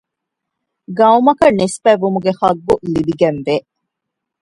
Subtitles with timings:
[0.97, 3.55] ޤައުމަކަށް ނިސްބަތް ވުމުގެ ޙައްޤު ލިބިގެންވޭ